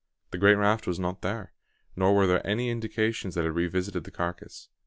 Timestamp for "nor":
1.95-2.15